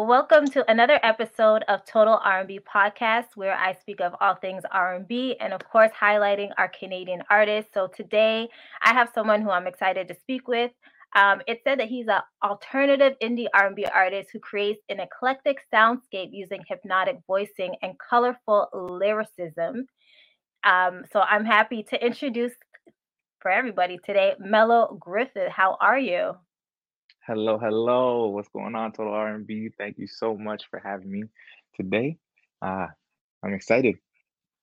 [0.00, 5.34] Welcome to another episode of Total R&B Podcast, where I speak of all things R&B
[5.40, 7.72] and, of course, highlighting our Canadian artists.
[7.74, 8.48] So today,
[8.84, 10.70] I have someone who I'm excited to speak with.
[11.16, 16.28] Um, it said that he's an alternative indie R&B artist who creates an eclectic soundscape
[16.30, 19.88] using hypnotic voicing and colorful lyricism.
[20.62, 22.52] Um, so I'm happy to introduce
[23.40, 25.50] for everybody today, Mello Griffith.
[25.50, 26.36] How are you?
[27.28, 28.28] Hello, hello.
[28.28, 29.68] What's going on, Total R&B?
[29.76, 31.24] Thank you so much for having me
[31.76, 32.16] today.
[32.62, 32.86] Uh,
[33.44, 33.96] I'm excited.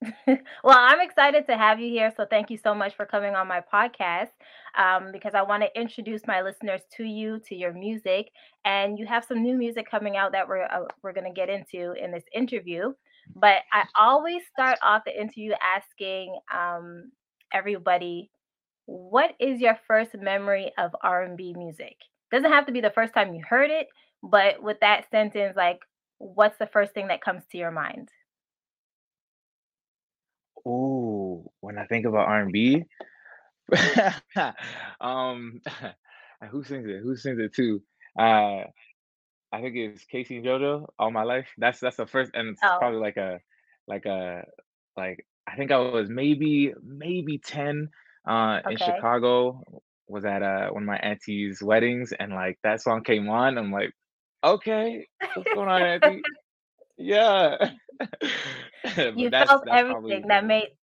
[0.27, 2.11] well, I'm excited to have you here.
[2.17, 4.31] So thank you so much for coming on my podcast
[4.75, 8.31] um, because I want to introduce my listeners to you, to your music,
[8.65, 11.49] and you have some new music coming out that we're uh, we're going to get
[11.49, 12.93] into in this interview.
[13.35, 17.11] But I always start off the interview asking um,
[17.53, 18.31] everybody,
[18.87, 21.97] what is your first memory of R&B music?
[22.35, 23.87] Doesn't have to be the first time you heard it,
[24.23, 25.79] but with that sentence, like,
[26.19, 28.09] what's the first thing that comes to your mind?
[30.65, 32.83] Oh, when I think about R&B,
[35.01, 35.61] um,
[36.51, 37.01] who sings it?
[37.03, 37.83] Who sings it too?
[38.17, 38.65] Uh,
[39.51, 40.87] I think it's K-Ci and JoJo.
[40.99, 41.49] All my life.
[41.57, 43.39] That's that's the first, and it's Oh, probably like a
[43.87, 44.45] like a
[44.97, 47.89] like I think I was maybe maybe ten
[48.27, 48.77] uh, in.
[48.77, 49.61] Chicago.
[50.07, 53.57] Was at uh, one of my auntie's weddings, and like that song came on.
[53.57, 53.91] I'm like,
[54.43, 56.27] okay, what's going on, auntie?
[56.97, 57.71] Yeah,
[59.13, 60.77] You that's felt that's probably everything that made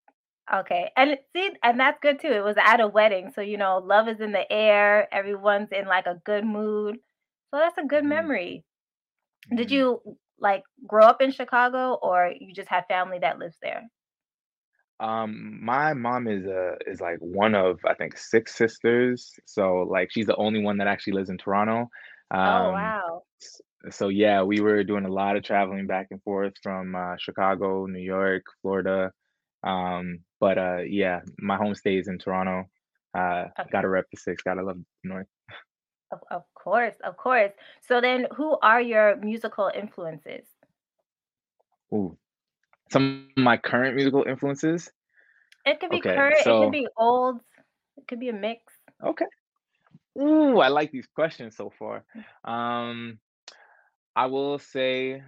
[0.53, 0.91] okay.
[0.97, 2.33] And it- see, and that's good too.
[2.33, 5.13] It was at a wedding, so you know, love is in the air.
[5.15, 6.97] Everyone's in like a good mood.
[7.51, 8.65] So that's a good mhm, memory.
[9.55, 9.73] Did mhm.
[9.73, 10.01] you
[10.39, 13.83] like grow up in Chicago or you just have family that lives there?
[15.03, 20.11] Um, my mom is a is like one of I think six sisters, so like
[20.13, 21.89] she's the only one that actually lives in Toronto.
[22.33, 23.23] Oh, Um, wow.
[23.43, 27.17] s- so yeah, we were doing a lot of traveling back and forth from uh,
[27.19, 29.13] Chicago, New York, Florida.
[29.65, 32.69] Um, but uh, yeah, my home stays in Toronto.
[33.15, 35.27] Uh, gotta rep the six, gotta love the North.
[36.13, 37.53] Of, of course, of course.
[37.81, 40.47] So then who are your musical influences?
[42.93, 44.93] Some of my current musical influences.
[45.65, 47.43] It could be Okay, current, it could be old,
[47.97, 48.81] it could be a mix.
[49.03, 49.27] okay.
[50.21, 52.05] Ooh, I like these questions so far.
[52.45, 53.19] Um,
[54.17, 55.23] I will say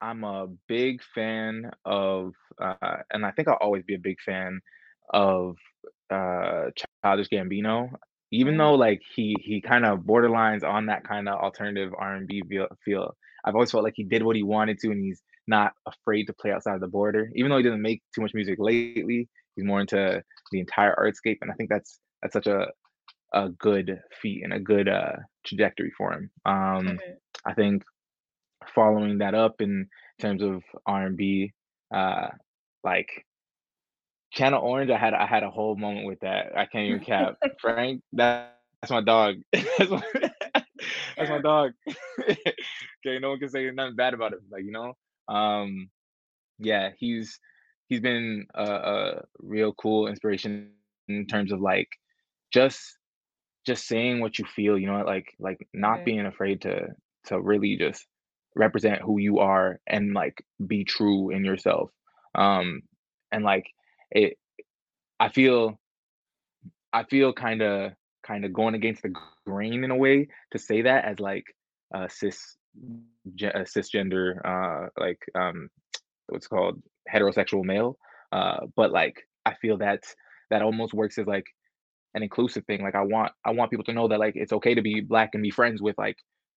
[0.00, 4.60] I'm a big fan of, uh, and I think I'll always be a big fan
[5.12, 5.56] of
[6.10, 7.90] uh, Childish Gambino,
[8.30, 12.42] even though Mm, like he he kind of borderlines on that kind of alternative R&B
[12.48, 13.16] feel, feel.
[13.44, 16.32] I've always felt like he did what he wanted to, and he's not afraid to
[16.32, 17.30] play outside of the border.
[17.34, 20.22] Even though he doesn't make too much music lately, he's more into
[20.52, 22.66] the entire artscape, and I think that's that's such a
[23.32, 26.30] a good feat and a good uh, trajectory for him.
[26.46, 26.54] Um,
[26.86, 26.98] mhm.
[27.44, 27.82] I think
[28.74, 29.88] following that up in
[30.20, 31.52] terms of R&B,
[31.92, 32.28] uh,
[32.84, 33.26] like
[34.32, 36.52] Channel Orange, I had I had a whole moment with that.
[36.56, 37.36] I can't even cap.
[37.60, 39.36] Frank, that, that's my dog.
[39.52, 40.02] That's my,
[41.16, 41.72] that's my dog.
[42.20, 44.40] okay, no one can say nothing bad about him.
[44.50, 44.92] Like you know,
[45.28, 45.90] um,
[46.58, 47.38] yeah, he's
[47.88, 51.46] he's been a, a real cool inspiration in terms of like
[52.08, 52.48] just
[53.22, 54.38] just saying what you feel.
[54.44, 56.70] You know, like like not being afraid to
[57.10, 58.06] to really just
[58.54, 61.90] represent who you are and like be true in yourself.
[62.34, 62.82] Um,
[63.32, 63.66] and like
[64.10, 64.38] it
[65.20, 65.78] I feel
[66.92, 67.96] I feel kinda
[68.26, 71.44] kinda going against the grain in a way to say that as like
[71.92, 75.68] a cis cisgender, uh, like, um,
[76.28, 77.98] what's called heterosexual male.
[78.32, 80.02] Uh, but like I feel that
[80.50, 81.46] that almost works as like
[82.14, 82.82] an inclusive thing.
[82.82, 85.30] Like I want I want people to know that like it's okay to be black
[85.34, 86.16] and be friends with like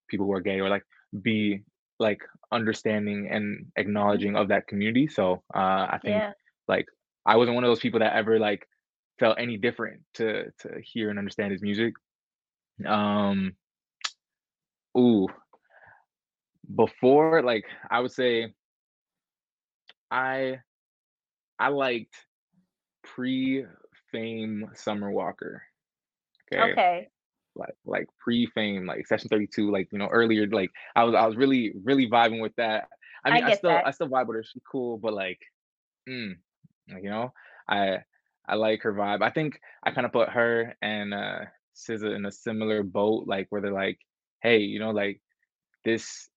[0.09, 0.83] people who are gay or like
[1.22, 1.63] be
[2.00, 2.19] like
[2.51, 5.07] understanding and acknowledging of that community.
[5.07, 6.33] So uh I think Yeah.
[6.67, 6.85] like
[7.25, 8.67] I wasn't one of those people that ever like
[9.19, 11.94] felt any different to to hear and understand his music.
[12.85, 13.53] Um
[14.97, 15.27] ooh,
[16.75, 18.53] before like I would say
[20.11, 20.59] I
[21.59, 22.15] I liked
[23.03, 25.63] pre-fame Summer Walker.
[26.53, 26.71] Okay.
[26.71, 27.07] Okay.
[27.55, 31.35] like like pre-fame, like Session 32, like you know, earlier, like I was I was
[31.35, 32.87] really, really vibing with that.
[33.25, 33.87] I I mean, I get still that.
[33.87, 34.43] I still vibe with her.
[34.43, 35.39] She's cool, but like,
[36.07, 36.35] mm,
[36.91, 37.33] like, you know,
[37.67, 37.99] I
[38.47, 39.21] I like her vibe.
[39.21, 41.39] I think I kind of put her and uh
[41.75, 43.99] SZA in a similar boat, like where they're like,
[44.41, 45.21] hey, you know, like
[45.83, 46.29] this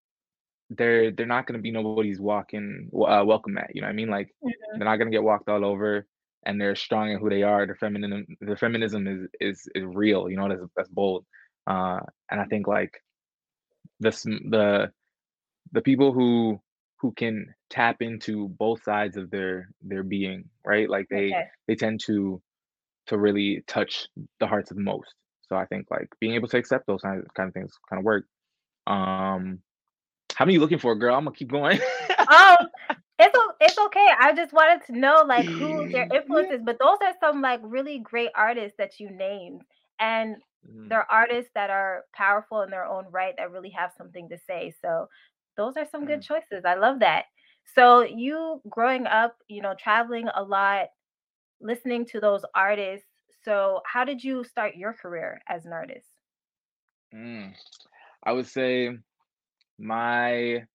[0.71, 3.71] they're they're not gonna be nobody's walking uh, welcome mat.
[3.75, 4.11] You know what I mean?
[4.11, 4.77] Like Mhm.
[4.77, 6.07] they're not gonna get walked all over,
[6.45, 7.67] and they're strong in who they are.
[7.67, 10.31] Their feminism, their feminism is is is real.
[10.31, 11.27] You know, that's that's bold.
[11.67, 12.01] Uh,
[12.31, 13.03] and I think like
[14.01, 14.11] the
[14.51, 14.93] the
[15.73, 16.61] the people who
[17.01, 20.89] who can tap into both sides of their their being, right?
[20.91, 21.51] Like they Okay.
[21.69, 22.43] they tend to
[23.07, 24.09] to really touch
[24.41, 25.15] the hearts of most.
[25.43, 28.01] So I think like being able to accept those kind of kind of things kind
[28.01, 28.27] of work.
[28.87, 29.63] Um,
[30.35, 31.15] how many you looking for, girl?
[31.15, 31.81] I'm gonna keep going.
[32.31, 32.57] Oh,
[33.19, 34.07] it's it's okay.
[34.19, 37.99] I just wanted to know, like, who their influences, but those are some, like, really
[38.01, 39.63] great artists that you named,
[40.01, 44.29] and Mhm, they're artists that are powerful in their own right that really have something
[44.31, 45.07] to say, so
[45.57, 46.65] those are some good mhm, choices.
[46.65, 47.27] I love that.
[47.75, 50.89] So you growing up, you know, traveling a lot,
[51.61, 53.07] listening to those artists,
[53.45, 56.09] so how did you start your career as an artist?
[57.15, 57.55] mm.
[58.25, 58.99] I would say
[59.81, 60.67] my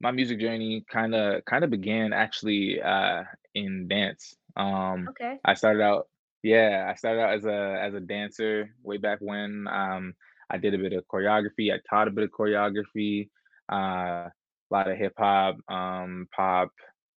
[0.00, 3.24] my music journey kinda kinda began actually, uh,
[3.54, 4.36] in dance.
[4.56, 5.40] Um, Okay.
[5.44, 6.08] I started out
[6.44, 10.14] yeah, I started out as a as a dancer way back when, um,
[10.50, 13.28] I did a bit of choreography, I taught a bit of choreography,
[13.70, 14.32] uh, a
[14.70, 16.70] lot of hip hop, um, pop,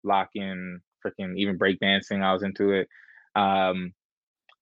[0.03, 2.89] locking, freaking even break dancing, I was into it.
[3.35, 3.93] Um,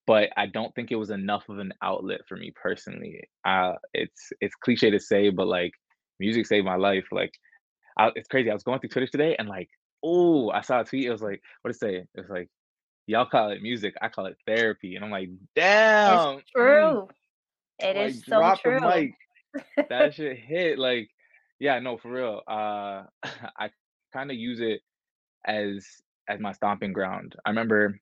[0.09, 3.29] but I don't think it was enough of an outlet for me personally.
[3.45, 5.73] Uh, it's it's cliche to say, but, like,
[6.19, 7.31] music saved my life, like,
[7.95, 8.49] I it's crazy.
[8.49, 9.69] I was going through Twitter today and like,
[10.03, 11.05] oh, I saw a tweet.
[11.05, 11.95] It was like, what did it say?
[11.97, 12.49] It was like,
[13.05, 14.95] y'all call it music, I call it therapy.
[14.95, 17.07] And I'm like, It's damn, mm, true.
[17.77, 19.85] It is like so drop the true.
[19.89, 20.79] That shit hit.
[20.79, 21.09] Like,
[21.59, 22.41] yeah, no, for real.
[22.47, 23.03] Uh,
[23.59, 23.69] I
[24.11, 24.81] kind of use it
[25.45, 25.85] as
[26.27, 27.35] as my stomping ground.
[27.45, 27.99] I remember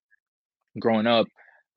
[0.80, 1.28] growing up,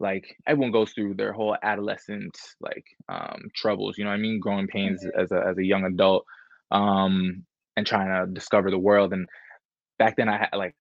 [0.00, 4.41] like everyone goes through their whole adolescent like um troubles, you know what I mean?
[4.41, 5.19] Growing pains Mhm.
[5.19, 6.25] as a as a young adult,
[6.70, 7.44] um,
[7.76, 9.12] and trying to discover the world.
[9.12, 9.29] And
[9.99, 10.75] back then I had like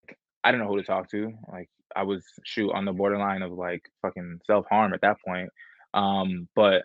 [0.43, 1.33] I didn't know who to talk to.
[1.51, 5.49] Like I was shoot on the borderline of like fucking self-harm at that point.
[5.93, 6.83] Um, but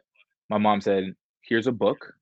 [0.51, 2.15] my mom said, "Here's a book.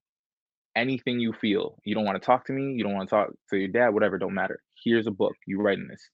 [0.76, 3.31] Anything you feel, you don't want to talk to me, you don't want to talk
[3.50, 4.61] to your dad, whatever, don't matter.
[4.85, 5.35] Here's a book.
[5.47, 6.08] You writing this."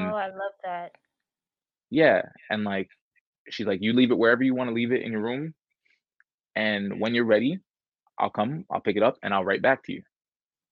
[0.00, 0.92] Oh, And I love that.
[1.90, 2.88] yeah, and like
[3.52, 5.54] she's like, "You leave it wherever you want to leave it in your room,
[6.56, 7.58] and when you're ready,
[8.18, 10.02] I'll come, I'll pick it up, and I'll write back to you."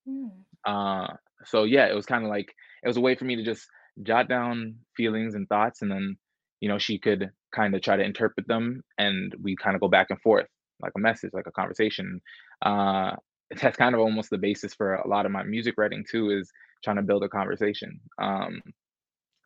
[0.09, 0.31] Mm.
[0.67, 1.15] Uh,
[1.45, 2.53] so yeah, it was kind of like
[2.83, 3.67] it was a way for me to just
[4.03, 6.17] jot down feelings and thoughts, and then
[6.61, 9.89] you know she could kind of try to interpret them, and we kind of go
[9.89, 10.47] back and forth
[10.81, 12.21] like a message, like a conversation.
[12.65, 13.13] Uh,
[13.63, 16.51] that's kind of almost the basis for a lot of my music writing too, is
[16.85, 17.99] trying to build a conversation.
[18.21, 18.61] Um,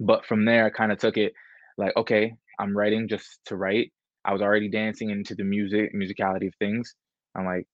[0.00, 1.32] but from there, I kind of took it
[1.78, 3.92] like, okay, I'm writing just to write.
[4.24, 6.94] I was already dancing into the music musicality of things.
[7.34, 7.66] I'm like,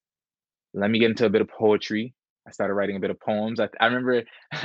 [0.75, 2.15] let me get into a bit of poetry.
[2.47, 3.61] I started writing a bit of poems.
[3.61, 4.23] I, I remember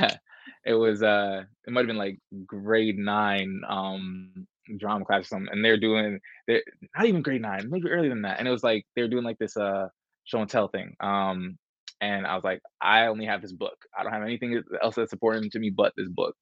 [0.64, 4.46] it was uh it might have been like grade nine um
[4.78, 6.62] drama class or something, and they're doing they're
[6.96, 8.38] not even grade nine, maybe earlier than that.
[8.38, 9.88] And it was like they're doing like this uh
[10.24, 10.94] show and tell thing.
[11.00, 11.58] Um
[12.00, 13.76] and I was like, I only have this book.
[13.98, 16.34] I don't have anything else that's important to me but this book.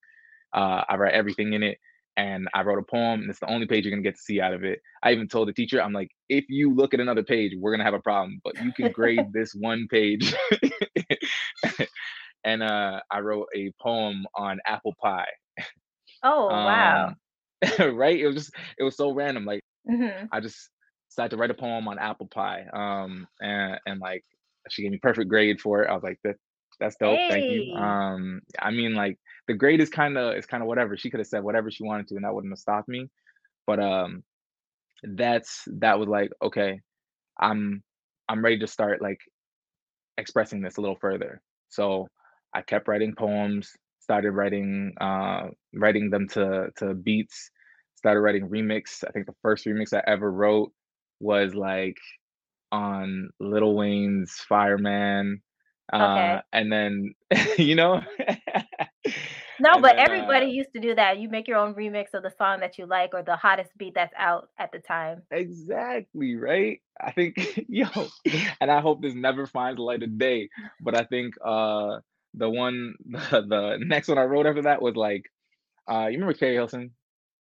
[0.53, 1.79] Uh, I write everything in it,
[2.17, 4.41] and I wrote a poem, and it's the only page you're gonna get to see
[4.41, 4.81] out of it.
[5.03, 7.85] I even told the teacher, I'm like, if you look at another page, we're gonna
[7.85, 10.35] have a problem, but you can grade this one page.
[12.45, 15.29] and uh, I wrote a poem on apple pie.
[16.23, 17.09] Oh, wow.
[17.09, 17.17] Um,
[17.79, 18.19] right?
[18.19, 19.45] It was just it was so random.
[19.45, 20.31] Like Mhm.
[20.33, 20.71] I just
[21.11, 22.67] decided to write a poem on apple pie.
[22.73, 24.25] Um, and and like
[24.71, 25.91] she gave me perfect grade for it.
[25.91, 26.37] I was like, that
[26.81, 27.21] that's dope.
[27.29, 27.67] Thank you.
[27.73, 29.19] Um, I mean, like
[29.53, 30.97] the grade is kind of is kind of whatever.
[30.97, 33.11] She could have said whatever she wanted to, and that wouldn't have stopped me.
[33.67, 34.23] But um,
[35.03, 36.81] that's that was like okay,
[37.39, 37.83] I'm
[38.31, 39.19] I'm ready to start like
[40.17, 41.43] expressing this a little further.
[41.69, 42.09] So
[42.55, 47.51] I kept writing poems, started writing uh, writing them to to beats,
[47.97, 49.05] started writing remix.
[49.07, 50.73] I think the first remix I ever wrote
[51.21, 51.99] was like
[52.71, 55.43] on Lil Wayne's Fireman.
[55.93, 57.15] Uh, and then
[57.59, 58.01] you know,
[59.63, 61.19] No, and but then uh everybody used to do that.
[61.19, 63.95] You make your own remix of the song that you like or the hottest beat
[63.95, 65.23] that's out at the time.
[65.31, 66.81] exactly, right?
[67.01, 67.37] I think
[67.69, 67.87] yo,
[68.61, 70.51] and I hope this never finds the light of day,
[70.81, 71.99] but I think uh
[72.35, 75.25] the one the, the next one I wrote after that was like
[75.91, 76.93] uh you remember Keri Hilson?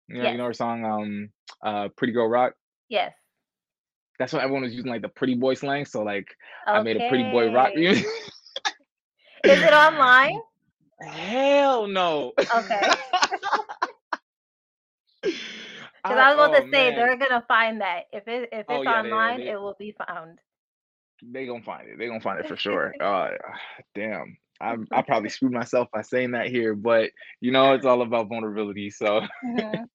[0.08, 1.30] You know, you know her song um
[1.64, 2.54] uh Pretty Girl Rock?
[2.88, 3.14] Yes.
[4.18, 5.84] That's what everyone was using like the pretty boy slang.
[5.86, 6.28] So like
[6.72, 7.76] I made a pretty boy rock Okay.
[7.76, 8.04] remix.
[9.46, 10.42] Is it online?
[11.02, 12.32] Hell no.
[12.54, 12.96] Okay.
[16.06, 16.94] 'Cause I I was about oh to say man.
[16.94, 18.04] they're gonna find that.
[18.12, 20.40] If it if Oh it's yeah, online, they it will be found.
[21.22, 21.98] they gonna find it.
[21.98, 22.94] They gonna find it for sure.
[23.00, 23.30] Uh
[23.94, 24.36] damn.
[24.60, 28.28] I'm I probably screwed myself by saying that here, but you know it's all about
[28.28, 28.90] vulnerability.
[28.90, 29.88] So Mhm.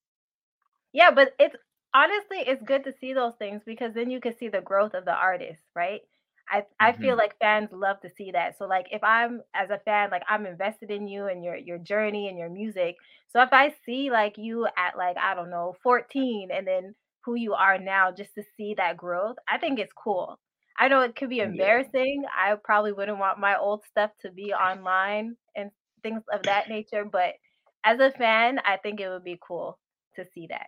[0.94, 1.56] Yeah, but it's
[1.94, 5.06] honestly, it's good to see those things because then you can see the growth of
[5.06, 6.02] the artist, right?
[6.50, 7.18] I I feel Mhm.
[7.18, 8.58] like fans love to see that.
[8.58, 11.78] So like if I'm as a fan, like I'm invested in you and your your
[11.80, 12.96] journey and your music.
[13.30, 17.36] So if I see like you at like I don't know 14 and then who
[17.36, 20.40] you are now just to see that growth, I think it's cool.
[20.78, 21.70] I know it could be Yeah.
[21.80, 22.24] embarrassing.
[22.36, 25.72] I probably wouldn't want my old stuff to be online and
[26.04, 27.36] things of that nature, but
[27.84, 29.80] as a fan, I think it would be cool
[30.16, 30.68] to see that.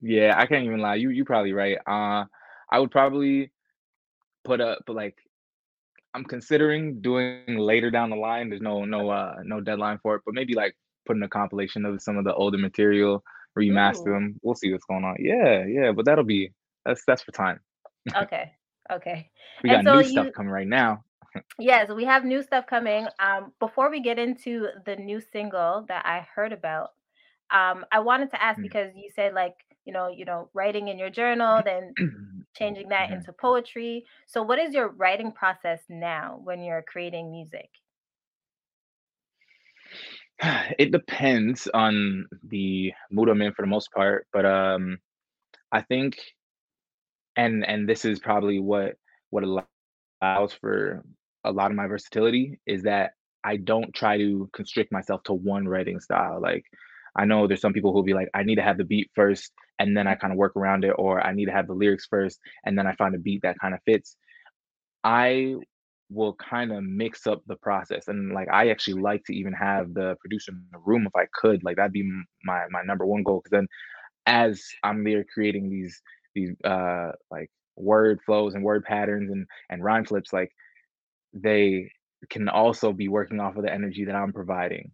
[0.00, 0.96] Yeah, I can't even lie.
[0.96, 1.78] You you probably right.
[1.86, 2.24] Uh,
[2.70, 3.52] I would probably
[4.44, 5.16] put up but like
[6.14, 8.50] I'm considering doing later down the line.
[8.50, 12.02] There's no no uh no deadline for it, but maybe like putting a compilation of
[12.02, 13.22] some of the older material,
[13.58, 14.38] remaster Ooh, them.
[14.42, 15.16] We'll see what's going on.
[15.18, 16.52] Yeah, yeah, but that'll be
[16.84, 17.60] that's that's for time.
[18.16, 18.52] okay.
[18.90, 19.30] Okay.
[19.62, 21.04] We got so new stuff coming right now.
[21.58, 23.06] Yes, we have new stuff coming.
[23.18, 26.90] Um, before we get into the new single that I heard about,
[27.50, 28.62] um, I wanted to ask Mm.
[28.62, 31.92] because you said like, you know, you know, writing in your journal, then
[32.54, 33.12] changing that Mhm.
[33.12, 34.04] into poetry.
[34.26, 37.70] So what is your writing process now when you're creating music?
[40.78, 44.98] It depends on the mood I'm in for the most part, but um
[45.72, 46.18] I think
[47.36, 48.96] and and this is probably what
[49.30, 50.24] what allows for
[51.44, 53.12] a lot of my versatility is that
[53.44, 54.98] I don't try to constrict myself to
[55.34, 56.40] one writing style.
[56.40, 56.64] Like
[57.16, 59.52] I know there's some people who'll be like, I need to have the beat first
[59.78, 62.06] and then I kind of work around it, or I need to have the lyrics
[62.08, 64.16] first and then I find a beat that kind of fits.
[65.04, 65.56] I
[66.10, 69.94] will kind of mix up the process and like I actually like to even have
[69.94, 71.64] the producer in the room if I could.
[71.64, 72.08] Like that'd be
[72.44, 73.68] my my number one goal because then
[74.26, 76.00] as I'm there creating these
[76.34, 80.50] these uh like word flows and word patterns and and rhyme flips like
[81.32, 81.90] they
[82.30, 84.92] can also be working off of the energy that I'm providing.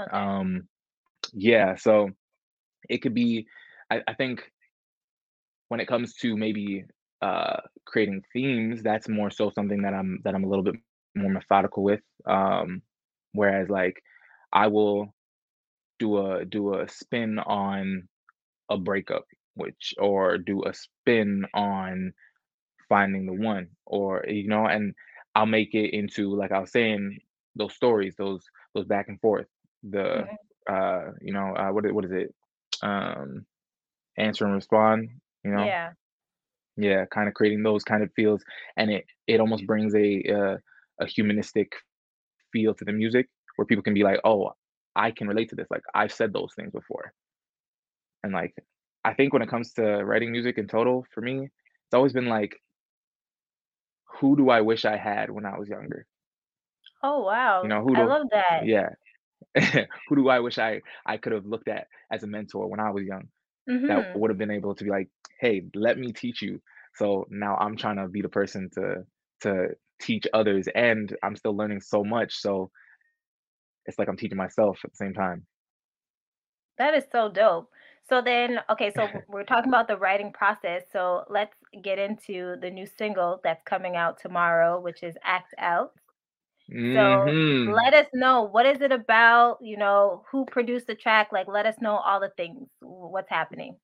[0.00, 0.10] Okay.
[0.10, 0.68] Um,
[1.32, 2.10] yeah, so
[2.88, 3.46] it could be
[3.90, 4.42] I, I think
[5.68, 6.84] when it comes to maybe
[7.22, 7.56] uh
[7.86, 10.76] creating themes, that's more so something that I'm that I'm a little bit
[11.14, 12.00] more methodical with.
[12.26, 12.82] Um,
[13.32, 14.02] whereas like
[14.52, 15.14] I will
[15.98, 18.08] do a do a spin on
[18.70, 22.12] a breakup, which or do a spin on
[22.88, 24.94] finding the one or you know and
[25.34, 27.18] i'll make it into like i was saying
[27.56, 28.44] those stories those
[28.74, 29.46] those back and forth
[29.84, 30.36] the Mhm.
[30.68, 32.34] Uh you know uh what, what is it
[32.82, 33.44] um
[34.18, 35.08] answer and respond
[35.44, 35.92] you know Yeah.
[36.76, 38.42] yeah kind of creating those kind of feels
[38.76, 40.56] and it it almost brings a uh,
[41.00, 41.72] a humanistic
[42.52, 44.50] feel to the music where people can be like oh
[44.96, 47.12] i can relate to this like i've said those things before
[48.22, 48.54] and like
[49.04, 52.26] i think when it comes to writing music in total for me it's always been
[52.28, 52.56] like
[54.18, 56.06] who do i wish i had when i was younger
[57.02, 57.20] Oh
[57.62, 57.70] You wow.
[57.70, 58.70] know, who I do love that.
[58.72, 58.90] yeah.
[60.08, 62.90] Who do I wish I I could have looked at as a mentor when I
[62.90, 63.28] was young
[63.88, 64.14] that Mhm.
[64.14, 66.60] would have been able to be like, "Hey, let me teach you."
[66.96, 69.04] So now I'm trying to be the person to
[69.42, 69.68] to
[70.00, 72.70] teach others, and I'm still learning so much, so
[73.86, 75.46] it's like I'm teaching myself at the same time.
[76.78, 77.70] That is so dope.
[78.02, 80.82] So then, okay, so w- we're talking about the writing process.
[80.90, 85.94] So let's get into the new single that's coming out tomorrow, which is Act Out.
[86.94, 87.66] So Mhm.
[87.66, 91.66] let us know what is it about, you know, who produced the track, like let
[91.66, 93.76] us know all the things, what's happening.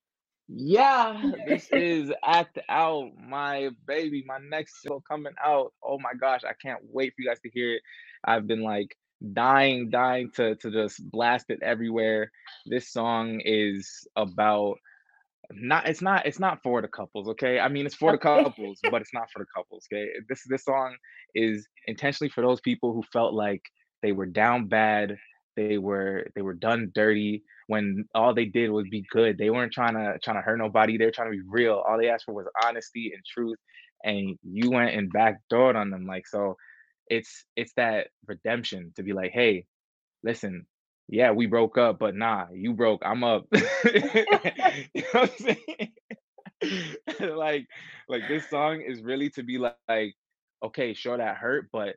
[0.47, 5.73] Yeah, this is Act Out, my baby, my next single coming out.
[5.83, 7.81] Oh my gosh, I can't wait for you guys to hear it.
[8.25, 8.95] I've been like
[9.33, 12.31] dying, dying to to just blast it everywhere.
[12.65, 14.77] This song is about
[15.51, 17.59] not it's not it's not for the couples, okay?
[17.59, 20.03] I mean, it's for the couples, but it's not for the couples, okay?
[20.03, 20.95] Eh, this this song
[21.35, 23.61] is intentionally for those people who felt like
[24.01, 25.17] they were down bad,
[25.55, 29.37] they were they were done dirty when all they did was be good.
[29.37, 30.97] They weren't trying to trying to hurt nobody.
[30.97, 31.83] They're trying to be real.
[31.87, 33.57] All they asked for was honesty and truth,
[34.03, 36.05] and you went and backdoored on them.
[36.05, 36.57] Like so,
[37.07, 39.65] it's it's that redemption to be like, hey,
[40.23, 40.65] Listen,
[41.09, 43.47] yeah, we broke up, but nah, you broke, I'm up.
[44.93, 45.91] You know what I'm saying?
[47.19, 47.67] Like
[48.07, 50.15] like this song is really to be like, like,
[50.63, 51.95] okay, sure that hurt, but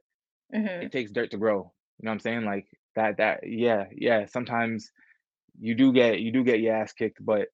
[0.52, 1.72] hmm it takes dirt to grow.
[1.98, 2.44] You know what I'm saying?
[2.44, 4.90] Like that that yeah, yeah, sometimes
[5.58, 7.48] you do get you do get your ass kicked, but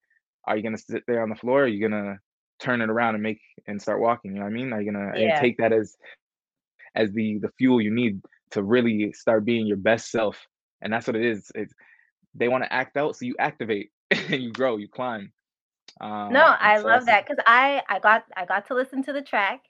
[0.46, 1.62] are you gonna sit there on the floor?
[1.62, 2.16] Or are you gonna
[2.60, 4.32] turn it around and make and start walking?
[4.32, 4.72] You know what I mean?
[4.72, 5.32] Are you gonna Yeah.
[5.32, 5.96] take that as
[6.94, 8.20] as the the fuel you need
[8.50, 10.46] to really start being your best self?
[10.86, 11.52] And that's what it is.
[11.54, 11.74] It's
[12.34, 15.32] they want to act out, so you activate and you grow, you climb.
[16.28, 19.02] No, Um, and I so love that because I I got I got to listen
[19.04, 19.62] to the track,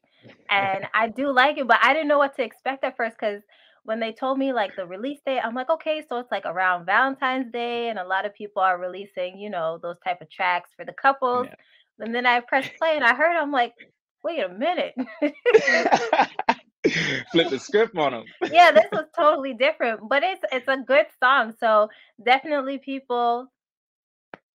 [0.51, 3.43] and I do like it, but I didn't know what to expect at first because
[3.85, 6.87] when they told me, like, the release date, I'm like, "Okay, so it's, like, around
[6.87, 10.71] Valentine's Day, and a lot of people are releasing, you know, those type of tracks
[10.77, 11.55] for the couples." yeah.
[12.01, 13.75] And then I pressed play and I heard, I'm like,
[14.25, 14.95] wait a minute.
[17.33, 18.25] Flip the script on them.
[18.53, 21.55] yeah, this was totally different, but it's it's a good song.
[21.59, 21.89] So
[22.25, 23.49] definitely people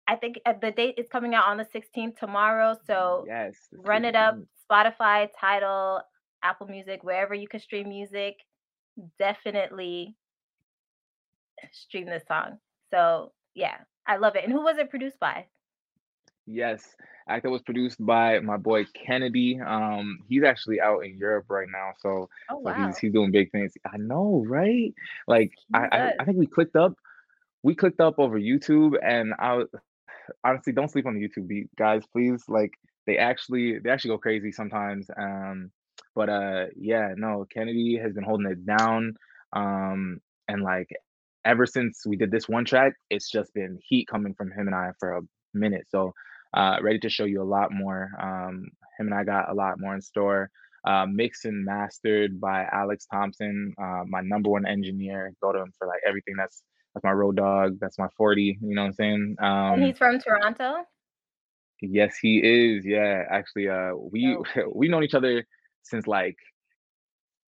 [0.07, 2.77] I think uh, the date is coming out on the 16th tomorrow.
[2.87, 4.39] So Yes, run it up
[4.71, 6.03] Spotify, Tidal,
[6.43, 8.37] Apple Music, wherever you can stream music.
[9.19, 10.17] Definitely
[11.73, 12.59] stream this song.
[12.91, 14.45] So yeah, I love it.
[14.45, 15.47] And who was it produced by?
[16.51, 16.97] Yes,
[17.29, 19.61] Act Out was produced by my boy Kennedy.
[19.61, 22.95] Um, he's actually out in Europe right now, so Oh so he's wow.
[23.01, 23.75] he's doing big things.
[23.87, 24.95] I know, right?
[25.27, 26.95] Like I I, I think we clicked up
[27.63, 29.63] we clicked up over YouTube and I
[30.45, 32.43] honestly don't sleep on the YouTube beat, guys, please.
[32.49, 32.73] Like
[33.07, 35.11] they actually they actually go crazy sometimes.
[35.17, 35.71] Um,
[36.15, 39.15] but uh yeah, no, Kennedy has been holding it down.
[39.53, 40.89] Um, and like
[41.45, 44.75] ever since we did this one track, it's just been heat coming from him and
[44.75, 45.23] I for a
[45.55, 45.87] minute.
[45.91, 46.15] So
[46.55, 48.11] uh ready to show you a lot more.
[48.21, 50.51] Um, him and I got a lot more in store.
[50.87, 55.33] Uh, mixed and mastered by Alex Thompson, uh, my number one engineer.
[55.43, 56.63] Go to him for like everything that's
[56.95, 57.79] that's my road dog.
[57.81, 58.59] That's my 40.
[58.63, 59.37] You know what I'm saying?
[59.71, 60.85] And Um, he's from Toronto?
[61.81, 62.85] yes, he is.
[62.87, 64.75] Yeah, actually, uh, we Dope.
[64.75, 65.45] we known each other
[65.83, 66.37] since like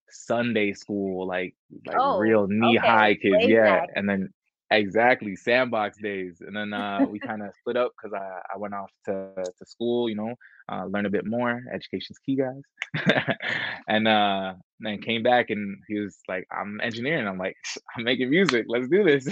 [0.09, 1.55] Sunday school, like
[1.85, 2.85] like Oh, real knee okay.
[2.85, 3.43] high kids.
[3.43, 3.89] Way Yeah, back.
[3.95, 4.29] and then
[4.71, 8.73] exactly sandbox days, and then uh, we kind of split up because I I went
[8.73, 9.91] off to to school.
[9.91, 10.35] You know,
[10.71, 11.61] uh, learn a bit more.
[11.73, 12.63] Education's key, guys.
[13.87, 17.57] and uh, then came back, and he was like, "I'm engineering." I'm like,
[17.97, 18.65] "I'm making music.
[18.67, 19.27] Let's do this."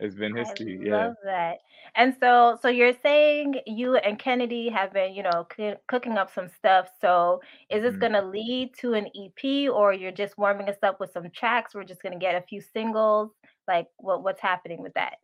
[0.00, 0.78] it's been I history.
[0.82, 1.08] Yeah.
[1.08, 1.58] love that.
[1.94, 6.30] And so so you're saying you and Kennedy have been, you know, coo cooking up
[6.30, 6.88] some stuff.
[7.00, 7.40] So
[7.70, 7.98] is this Mhm.
[7.98, 11.74] gonna lead to an EP or you're just warming us up with some tracks?
[11.74, 13.32] We're just gonna get a few singles.
[13.68, 15.16] Like what what's happening with that?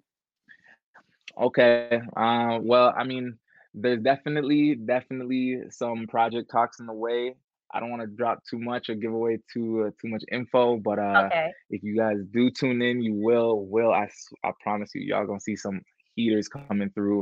[1.41, 2.01] Okay.
[2.17, 3.39] Uh, well, I mean,
[3.75, 7.37] there's definitely definitely some project talks in the way.
[7.73, 10.77] I don't want to drop too much or give away too uh, too much info,
[10.79, 11.51] but uh, Okay.
[11.71, 14.09] if you guys do tune in, you will will i
[14.45, 15.81] i promise you, y'all gonna see some
[16.15, 17.15] heaters coming through.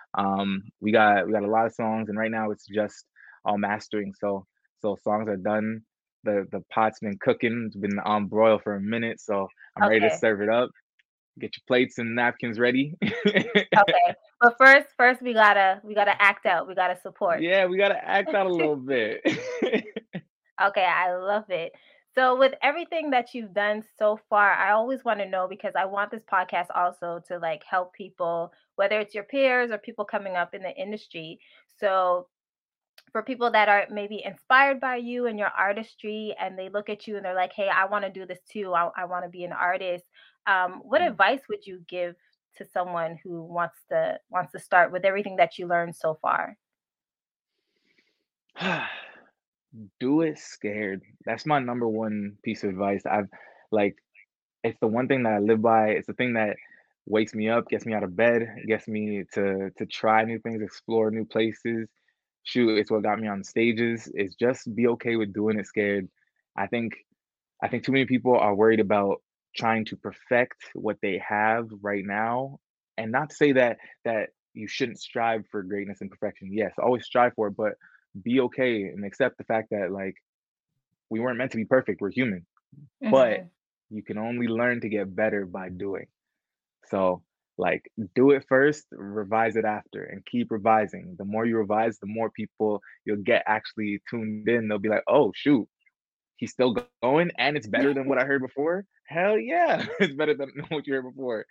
[0.00, 0.50] Um,
[0.80, 3.06] we got we got a lot of songs, and right now it's just
[3.44, 4.12] all mastering.
[4.14, 4.46] So
[4.80, 5.82] so songs are done.
[6.24, 7.64] The the pot's been cooking.
[7.66, 10.16] It's been on broil for a minute, so I'm ready to Okay.
[10.16, 10.70] serve it up.
[11.38, 12.94] Get your plates and napkins ready.
[13.04, 13.64] Okay.
[14.40, 16.66] But first first we gotta we gotta act out.
[16.66, 17.42] We gotta support.
[17.42, 19.20] Yeah, we gotta act out a little bit.
[20.62, 21.72] Okay, I love it.
[22.14, 25.86] So, with everything that you've done so far, I always want to know because I
[25.86, 30.36] want this podcast also to like help people, whether it's your peers or people coming
[30.36, 31.40] up in the industry.
[31.78, 32.28] So,
[33.12, 37.06] for people that are maybe inspired by you and your artistry, and they look at
[37.06, 38.74] you and they're like, "Hey, I want to do this too.
[38.74, 40.04] I, I want to be an artist."
[40.46, 41.06] Um, what Mm.
[41.06, 42.16] advice would you give
[42.56, 46.58] to someone who wants to wants to start with everything that you learned so far?
[50.00, 51.02] Do it scared.
[51.24, 53.04] That's my number one piece of advice.
[53.06, 53.28] I've
[53.70, 53.96] like
[54.64, 55.90] it's the one thing that I live by.
[55.90, 56.56] It's the thing that
[57.06, 60.62] wakes me up, gets me out of bed, gets me to to try new things,
[60.62, 61.88] explore new places.
[62.44, 64.08] Shoot, it's what got me on stages.
[64.14, 66.08] Is just be okay with doing it scared.
[66.56, 66.94] I think
[67.62, 69.22] I think too many people are worried about
[69.56, 72.58] trying to perfect what they have right now,
[72.98, 76.50] and not to say that that you shouldn't strive for greatness and perfection.
[76.52, 77.74] Yes, always strive for it, but
[78.22, 80.16] be okay and accept the fact that like
[81.10, 82.00] we weren't meant to be perfect.
[82.00, 82.46] We're human,
[83.10, 83.46] but hmm
[83.90, 86.06] you can only learn to get better by doing.
[86.86, 87.22] So,
[87.62, 87.84] like,
[88.16, 91.14] do it first, revise it after, and keep revising.
[91.16, 94.66] The more you revise, the more people you'll get actually tuned in.
[94.66, 95.68] They'll be like, "Oh shoot,
[96.38, 100.34] he's still going, and it's better than what I heard before." Hell yeah, it's better
[100.34, 101.46] than what you heard before.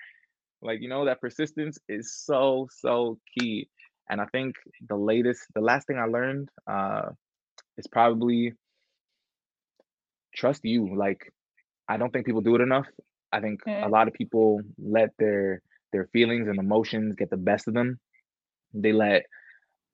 [0.61, 3.69] Like, you know, that persistence is so so key.
[4.09, 4.55] And I think
[4.89, 7.11] the latest, the last thing I learned uh,
[7.77, 8.53] is probably
[10.35, 10.93] trust you.
[10.93, 11.31] Like,
[11.87, 12.87] I don't think people do it enough.
[13.31, 17.67] I think a lot of people let their their feelings and emotions get the best
[17.67, 17.99] of them.
[18.73, 19.25] They let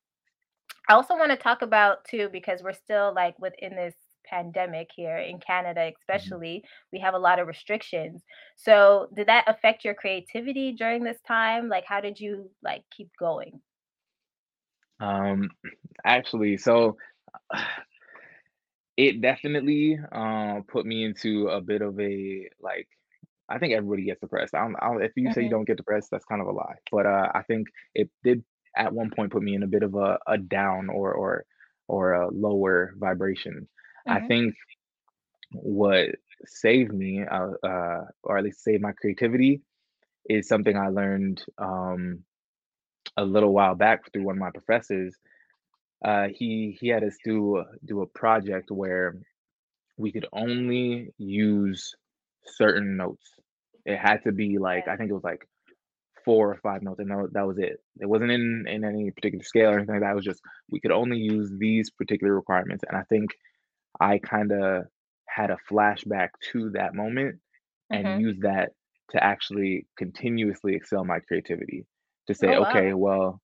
[0.88, 3.94] I also wanna talk about too, because we're still, like, within this
[4.26, 6.36] pandemic here in Canada, Mhm.
[6.40, 8.24] especially, we have a lot of restrictions.
[8.56, 11.68] So, did that affect your creativity during this time?
[11.68, 13.62] Like, how did you, like, keep going?
[15.00, 15.50] Um,
[16.04, 16.96] actually, so
[18.96, 22.88] it definitely, uh, put me into a bit of a, like
[23.48, 24.54] I think everybody gets depressed.
[24.54, 25.50] I don't I don't if you say you Mhm.
[25.50, 26.76] don't get depressed, that's kind of a lie.
[26.92, 28.44] But, uh, I think it did
[28.76, 31.44] at one point put me in a bit of a a down or or
[31.88, 33.68] or a lower vibration.
[34.08, 34.28] I Mhm.
[34.28, 34.54] think
[35.52, 36.10] what
[36.44, 39.62] saved me, uh, uh, or at least saved my creativity
[40.28, 42.24] is something I learned, um,
[43.16, 45.16] a little while back through one of my professors.
[46.04, 49.16] Uh, he he had us do do a project where
[49.96, 51.94] we could only use
[52.44, 53.34] certain notes.
[53.84, 55.46] It had to be like I think it was like
[56.24, 57.78] 4 or 5 notes, and that wa that was it.
[58.00, 60.80] It wasn't in in any particular scale or anything like that, it was just we
[60.80, 63.30] could only use these particular requirements, and I think
[64.00, 64.86] I kinda
[65.28, 67.40] had a flashback to that moment
[67.90, 68.24] and Mhm.
[68.26, 68.72] used that
[69.12, 71.86] to actually continuously excel my creativity.
[72.28, 73.40] To say, Oh, "Okay, well,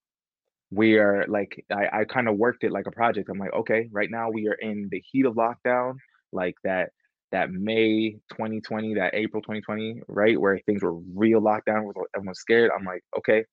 [0.73, 3.29] we are" like, I I kinda worked it like a project.
[3.31, 5.97] I'm like, "Okay, right now we are in the heat of lockdown,"
[6.33, 6.93] like that
[7.33, 12.71] that May 2020, that April 2020, right, where things were real lockdown, everyone's scared.
[12.77, 13.45] I'm like, "Okay,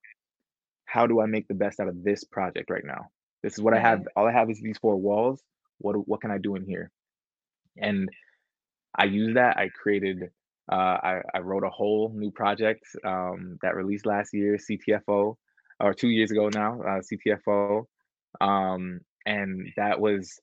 [0.85, 3.07] how do I make the best out of this project right now?
[3.43, 4.07] This is what I have.
[4.15, 5.43] All I have is these 4 walls.
[5.79, 6.91] What what can I do in here?"
[7.77, 8.09] And
[8.95, 9.57] I used that.
[9.57, 10.31] I created
[10.71, 15.35] uh, I I wrote a whole new project, um, that released last year, CTFO,
[15.79, 17.85] or 2 years ago now, uh, CTFO.
[18.41, 20.39] Um, and that was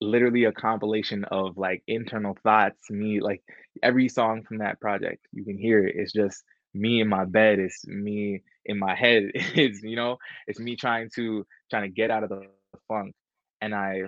[0.00, 3.42] literally a compilation of, like, internal thoughts, me like,
[3.82, 5.96] every song from that project, you can hear it.
[5.96, 7.58] It's just me in my bed.
[7.58, 9.30] It's me in my head.
[9.34, 12.48] It's, you know, it's me trying to trying to get out of the
[12.88, 13.14] funk,
[13.60, 14.02] and I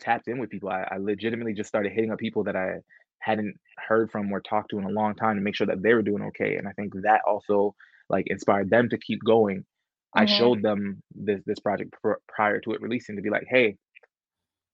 [0.00, 0.68] tapped in with people.
[0.70, 2.78] I I legitimately just started hitting up people that I
[3.20, 5.94] hadn't heard from or talked to in a long time to make sure that they
[5.94, 7.74] were doing okay, and I think that also,
[8.08, 9.64] like, inspired them to keep going.
[10.16, 10.52] I Mhm.
[10.54, 13.76] showed them this this project pr prior to it releasing to be like, "Hey,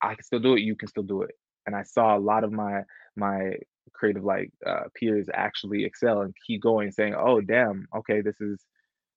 [0.02, 1.32] I can still do it, you can still do it."
[1.66, 2.82] And I saw a lot of my
[3.16, 3.54] my
[3.94, 8.64] creative, like, uh, peers actually excel and keep going saying, "Oh, damn, okay, this is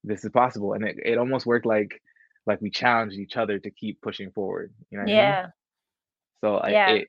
[0.04, 2.00] this is possible," and it it almost worked like
[2.46, 5.38] like we challenged each other to keep pushing forward, you know what I mean?
[5.38, 5.52] Yeah.
[6.44, 6.86] So, I Yeah.
[6.86, 7.08] it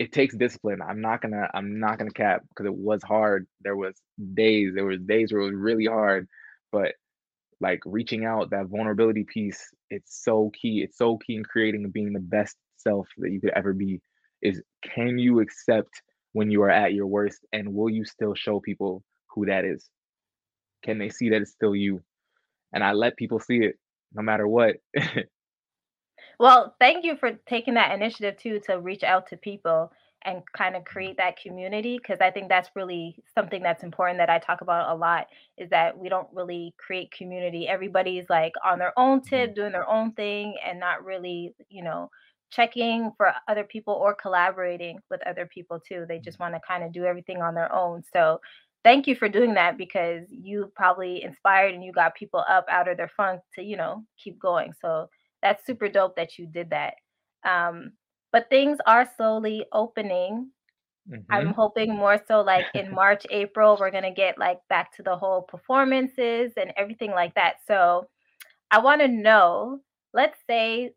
[0.00, 0.82] it takes discipline.
[0.82, 3.46] I'm not gonna I'm not gonna cap because it was hard.
[3.62, 4.00] There was
[4.34, 6.28] days there was days where it was really hard,
[6.72, 6.94] but,
[7.60, 10.82] like, reaching out, that vulnerability piece, it's so key.
[10.84, 14.00] It's so key in creating and being the best self that you could ever be,
[14.42, 18.60] is can you accept when you are at your worst, and will you still show
[18.60, 19.90] people who that is?
[20.84, 22.02] Can they see that it's still you?
[22.72, 23.76] And I let people see it
[24.12, 24.76] no matter what.
[26.38, 30.80] Well, thank you for taking that initiative too to reach out to people and kinda
[30.80, 30.82] Mhm.
[30.82, 34.90] create that community because I think that's really something that's important that I talk about
[34.90, 37.68] a lot, is that we don't really create community.
[37.68, 39.48] Everybody's, like, on their own Mhm.
[39.48, 42.10] tip, doing their own thing, and not really, you know,
[42.50, 46.06] checking for other people or collaborating with other people too.
[46.08, 46.20] They Mm.
[46.20, 48.02] just wanna kinda do everything on their own.
[48.12, 48.40] So,
[48.84, 52.88] thank you for doing that because you probably inspired and you got people up out
[52.88, 54.72] of their funk to, you know, keep going.
[54.74, 55.08] So,
[55.42, 56.94] that's super dope that you did that.
[57.44, 57.92] Um,
[58.32, 60.52] but things are slowly opening.
[61.30, 61.54] I'm Mhm.
[61.54, 65.42] hoping more so, like, in March, April, we're gonna get, like, back to the whole
[65.42, 67.56] performances and everything like that.
[67.66, 68.08] So,
[68.70, 69.80] I wanna know,
[70.14, 70.94] let's say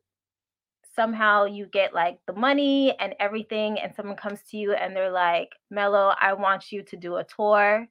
[0.96, 5.12] somehow you get, like, the money and everything, and someone comes to you and they're
[5.12, 7.88] like, "Mello, I want you to do a tour,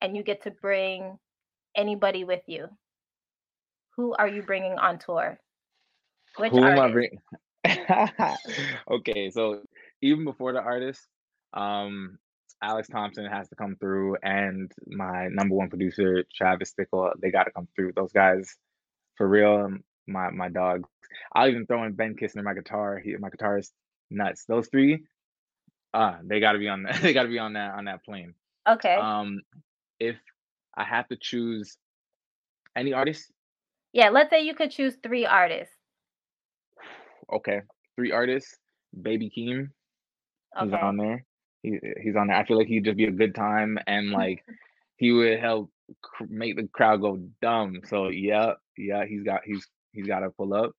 [0.00, 1.18] and you get to bring
[1.76, 2.68] anybody with you."
[3.96, 5.40] Who are you bringing on tour?
[6.36, 6.92] Which Who am I artist?
[6.92, 7.18] bring
[8.90, 9.62] Okay, so
[10.02, 11.06] even before the artist,
[11.54, 12.18] um,
[12.62, 17.50] Alex Thompson has to come through, and my number 1 producer, Travis Stickle, they gotta
[17.50, 17.92] come through.
[17.94, 18.56] Those guys,
[19.16, 20.88] for real, my my dogs.
[21.32, 23.70] I'll even throw in Ben Kissner, my guitar he my guitarist,
[24.10, 24.44] nuts.
[24.46, 25.02] Those 3,
[25.94, 28.34] uh, they gotta be on that they gotta be on that on that plane.
[28.68, 28.94] Okay.
[28.94, 29.42] Um,
[30.00, 30.16] if
[30.76, 31.76] I have to choose
[32.74, 33.32] any artist
[33.92, 35.74] Yeah, let's say you could choose 3 artists.
[37.32, 37.62] Okay,
[37.96, 38.56] 3 artists,
[39.00, 39.70] Baby Keem,
[40.62, 41.24] he's on there.
[41.62, 42.36] He he's on there.
[42.36, 44.44] I feel like he'd just be a good time, and, like,
[44.96, 45.70] he would help
[46.28, 47.80] make the crowd go dumb.
[47.86, 49.66] So, yeah, yeah, he's got he's
[49.96, 50.72] he's gotta pull up.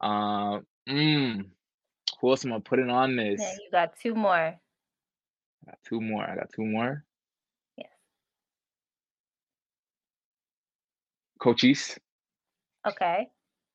[0.00, 1.44] Uh, mm,
[2.20, 3.40] who else am I putting on this?
[3.40, 4.34] you got 2 more.
[4.34, 4.58] I
[5.66, 7.04] got 2 more, I got 2 more.
[7.76, 7.88] Yes.
[11.38, 11.98] Cochise.
[12.86, 13.28] Okay.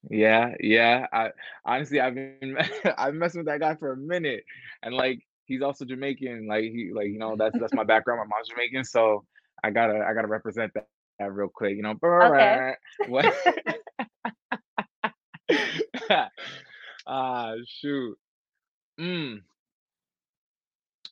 [0.10, 1.08] Yeah, yeah.
[1.12, 1.31] I
[1.65, 2.58] honestly, I've been
[2.97, 4.43] I've been messing with that guy for a minute,
[4.84, 6.47] and like he's also Jamaican.
[6.47, 8.19] Like he, like you know, that's that's my background.
[8.19, 9.25] My mom's Jamaican, so
[9.63, 10.88] I gotta I gotta represent that,
[11.19, 11.75] that real quick.
[11.75, 12.73] You know, Okay.
[13.08, 13.25] what?
[17.08, 18.17] ah, shoot.
[18.99, 19.41] Mm.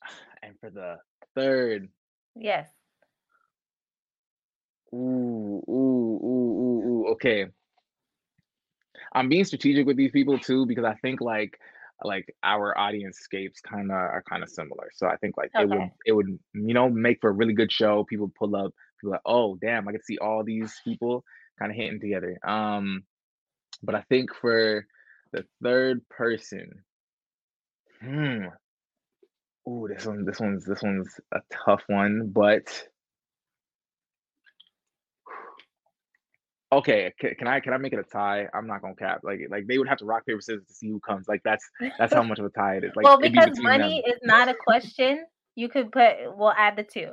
[0.42, 0.98] And for the
[1.34, 1.88] third,
[2.36, 2.68] Yes.
[4.92, 7.06] ooh, ooh, ooh, ooh, ooh.
[7.12, 7.46] Okay,
[9.14, 11.58] I'm being strategic with these people too because I think like
[12.02, 14.90] like our audience scapes kind of are kind of similar.
[14.94, 17.72] So I think like it would it would you know make for a really good
[17.72, 18.04] show.
[18.04, 21.24] People pull up, people like, oh damn, I can see all these people
[21.58, 22.36] kind of hitting together.
[22.46, 23.04] Um,
[23.84, 24.86] but I think for
[25.32, 26.84] the third person,
[28.02, 28.46] hmm,
[29.66, 32.86] Oh, this one, this one's this one's a tough one, but
[36.70, 38.48] Okay, can I can I make it a tie?
[38.52, 39.20] I'm not gonna cap.
[39.22, 41.28] Like like they would have to rock, paper, scissors to see who comes.
[41.28, 41.64] Like that's
[41.98, 42.90] that's how much of a tie it is.
[42.96, 44.12] Like Well, it'd be because money them.
[44.12, 47.12] is not a question, you could put we'll add the 2.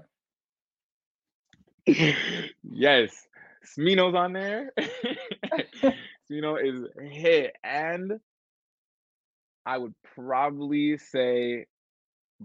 [2.64, 3.12] Yes.
[3.78, 4.72] Smino's on there.
[6.32, 8.20] Smino is hit, and
[9.66, 11.66] I would probably say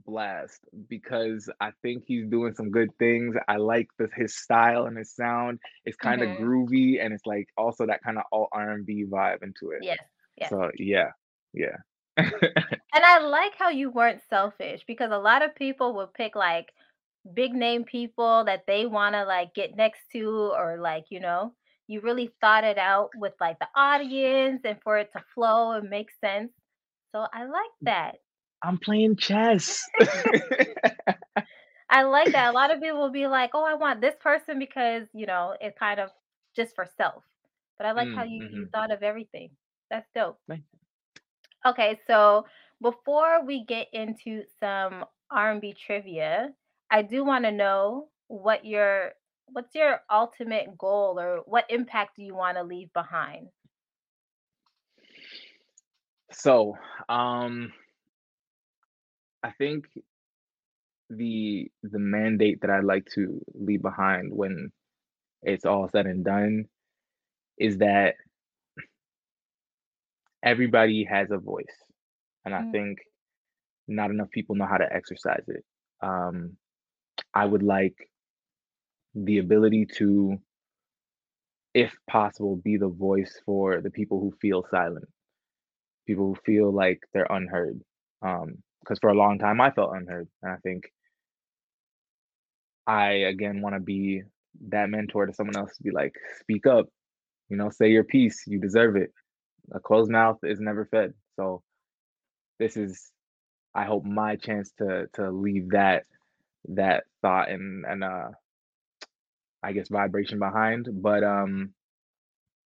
[0.08, 3.36] Blxst because I think he's doing some good things.
[3.48, 5.60] I like the his style and his sound.
[5.84, 6.36] It's kinda Mhm.
[6.36, 9.82] groovy and it's like also that kinda all R&B vibe into it.
[9.82, 9.98] Yes,
[10.36, 10.52] yes.
[10.52, 11.12] So yeah,
[11.54, 11.76] yeah.
[12.94, 16.72] And I like how you weren't selfish because a lot of people would pick like
[17.34, 21.54] big name people that they want to like get next to or like, you know,
[21.88, 25.88] you really thought it out with like the audience and for it to flow and
[25.90, 26.52] make sense.
[27.12, 28.16] So I like that.
[28.62, 29.88] I'm playing chess.
[31.90, 32.50] I like that.
[32.50, 35.56] A lot of people will be like, "Oh, I want this person because, you know,
[35.60, 36.10] it's kind of
[36.54, 37.24] just for self."
[37.76, 38.72] But I like how Mm, you you mhm.
[38.72, 39.56] thought of everything.
[39.90, 40.40] That's dope.
[41.64, 42.46] Okay, so
[42.80, 46.54] before we get into some R&B trivia,
[46.90, 49.12] I do want to know what your
[49.46, 53.48] what's your ultimate goal or what impact do you want to leave behind?
[56.32, 56.76] So,
[57.08, 57.72] um,
[59.42, 59.86] I think
[61.10, 64.70] the the mandate that I'd like to leave behind when
[65.42, 66.66] it's all said and done
[67.58, 68.14] is that
[70.42, 71.84] everybody has a voice,
[72.44, 72.98] and I Mm, think
[73.88, 75.64] not enough people know how to exercise it.
[76.02, 76.56] Um,
[77.34, 77.96] I would like
[79.16, 80.38] the ability to,
[81.74, 85.08] if possible, be the voice for the people who feel silent,
[86.06, 87.80] people who feel like they're unheard.
[88.22, 90.84] Um, because for a long time I felt unheard, and I think
[92.86, 94.22] I again want to be
[94.68, 96.86] that mentor to someone else to be like, speak up,
[97.48, 99.12] you know, say your piece, you deserve it.
[99.72, 101.14] A closed mouth is never fed.
[101.34, 101.62] So
[102.60, 103.10] this is,
[103.74, 106.04] I hope, my chance to to leave that
[106.68, 108.28] that thought and and uh
[109.66, 110.88] I guess vibration behind.
[111.02, 111.74] But um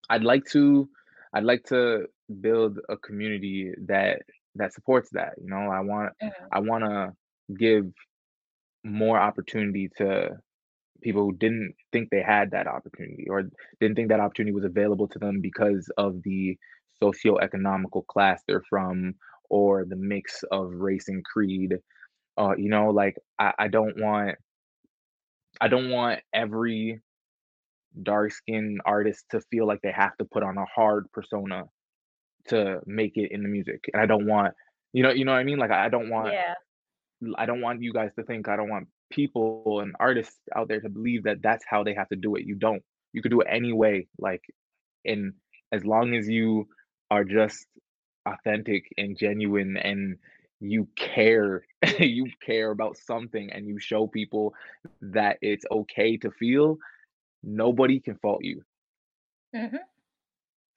[0.08, 0.88] I'd like to
[1.32, 2.06] I'd like to
[2.40, 4.22] build a community that
[4.56, 5.34] that supports that.
[5.40, 7.12] You know, I want mhm, I want to
[7.54, 7.86] give
[8.84, 10.30] more opportunity to
[11.02, 13.44] people who didn't think they had that opportunity or
[13.80, 16.56] didn't think that opportunity was available to them because of the
[17.00, 19.14] socio-economical class they're from
[19.50, 21.76] or the mix of race and creed.
[22.38, 24.36] Uh, you know, like I, I don't want
[25.61, 27.01] I don't want every
[28.03, 31.64] dark skinned artist to feel like they have to put on a hard persona
[32.49, 33.85] to make it in the music.
[33.92, 34.55] And I don't want
[34.92, 35.59] you know, you know what I mean?
[35.59, 36.55] Like I don't want Yeah.
[37.37, 40.81] I don't want you guys to think I don't want people and artists out there
[40.81, 42.44] to believe that that's how they have to do it.
[42.46, 42.83] You don't.
[43.12, 44.09] You could do it any way.
[44.18, 44.42] Like,
[45.05, 45.35] and
[45.73, 46.68] as long as you
[47.11, 47.66] are just
[48.27, 50.16] authentic and genuine and
[50.61, 51.64] you care,
[51.99, 54.55] you care about something and you show people
[55.03, 56.79] that it's okay to feel,
[57.42, 58.62] nobody can fault you.
[59.55, 59.79] Mhm.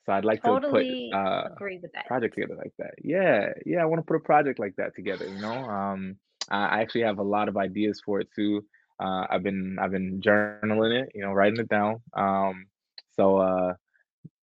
[0.06, 2.06] So I'd like to put Totally uh agree with that.
[2.06, 2.94] project together like that.
[3.04, 5.68] Yeah, yeah, I want to put a project like that together, you know?
[5.70, 6.18] Um,
[6.50, 8.66] I I actually have a lot of ideas for it too.
[9.00, 11.74] Uh, I've been I've been journaling it, you know, writing it down.
[11.88, 12.44] Um,
[12.92, 13.54] so uh,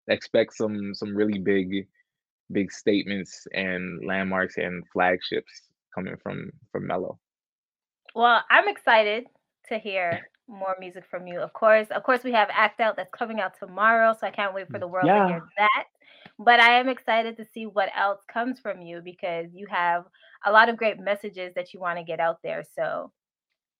[0.08, 1.86] expect some some really big
[2.52, 7.18] big statements and landmarks and flagships coming from from Mello.
[8.14, 9.26] Well, I'm excited
[9.68, 11.40] to hear more music from you.
[11.40, 14.54] Of course, of course, we have Act Out that's coming out tomorrow, so I can't
[14.54, 15.84] wait for mm, the world to hear that.
[16.38, 20.04] But I am excited to see what else comes from you because you have
[20.44, 22.64] a lot of great messages that you want to get out there.
[22.76, 23.12] So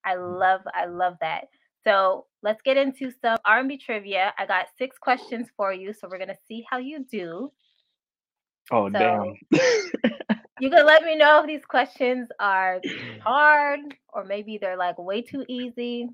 [0.05, 0.39] I mm.
[0.39, 1.45] love, I love that.
[1.83, 4.35] So let's get into some R&B trivia.
[4.39, 7.51] I got six questions for you, so we're gonna see how you do.
[8.71, 9.35] Oh damn.
[10.61, 12.81] you can let me know if these questions are
[13.25, 13.81] hard
[14.13, 16.09] or maybe they're like way too easy.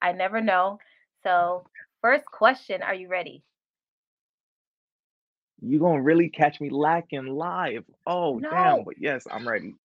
[0.00, 0.78] I never know.
[1.22, 1.64] So,
[2.00, 3.44] first question, are you ready?
[5.60, 7.84] You gonna really catch me lacking live?
[8.04, 8.82] Oh damn!
[8.82, 9.76] But yes, I'm ready.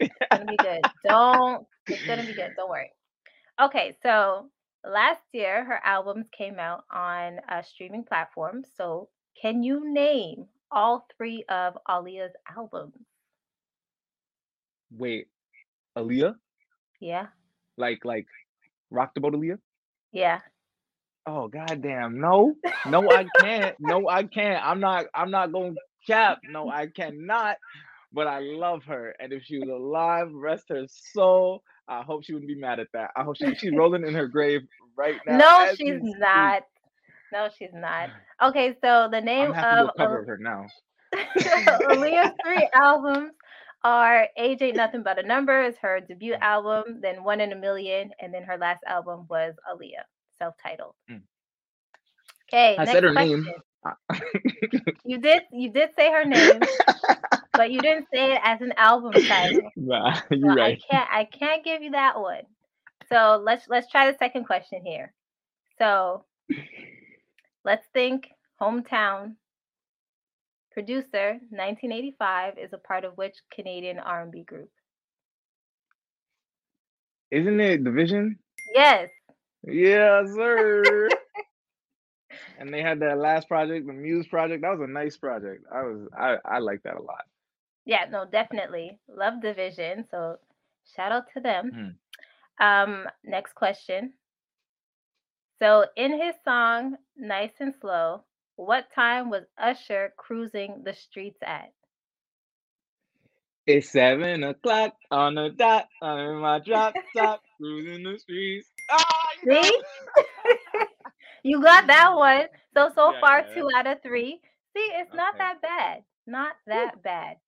[0.00, 0.80] it's gonna be good.
[1.06, 2.52] Don't, it's gonna be good.
[2.56, 2.90] Don't worry.
[3.60, 4.48] Okay, so
[4.82, 8.64] last year her albums came out on a streaming platform.
[8.78, 12.94] So, can you name all three of Aaliyah's albums?
[14.90, 15.28] Wait,
[15.96, 16.36] Aaliyah?
[17.00, 17.28] Yeah,
[17.76, 18.26] Like like
[18.90, 19.58] rock the boat Aaliyah?
[20.12, 20.40] yeah.
[21.26, 22.20] Oh goddamn!
[22.20, 23.76] No, no, I can't.
[23.80, 24.64] No, I can't.
[24.64, 25.06] I'm not.
[25.14, 26.38] I'm not going to cap.
[26.48, 27.56] No, I cannot.
[28.12, 31.62] But I love her, and if she was alive, rest her soul.
[31.88, 33.10] I hope she wouldn't be mad at that.
[33.16, 34.62] I hope she, she's rolling in her grave
[34.96, 36.62] right now No, she's not.
[37.32, 38.10] No, she's not.
[38.42, 40.66] Okay, so the name I'm gonna to of cover of her now.
[41.14, 43.32] Aaliyah's three albums
[43.82, 47.56] are Age Ain't Nothing But a Number is her debut album, then One in a
[47.56, 50.04] Million, and then her last album was Aaliyah,
[50.38, 50.94] self-titled.
[51.10, 51.22] Mm.
[52.50, 53.44] Okay, I next said her question.
[53.44, 53.54] name.
[55.04, 56.60] You did you did say her name,
[57.52, 59.70] but you didn't say it as an album title.
[59.76, 60.82] nah, you're I right.
[60.90, 62.42] can't I can't give you that one.
[63.08, 65.12] So let's let's try the second question here.
[65.78, 66.24] So
[67.66, 68.28] let's think
[68.62, 69.34] hometown
[70.72, 74.70] producer Nineteen85 is a part of which Canadian R&B group?
[77.30, 78.36] Isn't it dvsn?
[78.72, 79.08] Yes.
[79.64, 81.08] Yes, sir.
[82.58, 84.62] and they had that last project, the Muse project.
[84.62, 85.64] That was a nice project.
[85.72, 87.24] I was I I like that a lot.
[87.84, 89.00] Yeah, no, definitely.
[89.08, 90.08] Love dvsn.
[90.10, 90.36] So
[90.94, 91.96] shout out to them.
[92.60, 92.64] Hmm.
[92.64, 94.12] Um next question.
[95.58, 98.24] So in his song Nice and Slow,
[98.56, 101.72] what time was Usher cruising the streets at?
[103.66, 105.88] It's seven o'clock on the dot.
[106.00, 108.70] I'm in my drop top, cruising the streets.
[108.90, 109.48] Ah, you.
[109.48, 109.78] See?
[111.42, 112.46] you got that one.
[112.74, 114.40] So so Yeah, far yeah, two out of three.
[114.74, 116.04] See, it's not that bad.
[116.26, 117.38] Not that bad.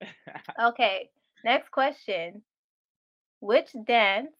[0.60, 1.10] Okay.
[1.44, 2.42] Next question.
[3.40, 4.32] Which dance